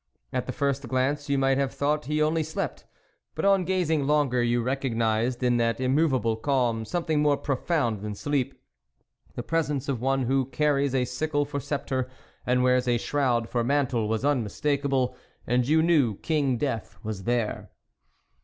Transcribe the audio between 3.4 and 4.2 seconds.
on gazing